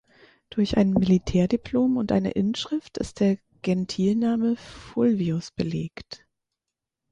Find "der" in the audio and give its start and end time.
3.19-3.37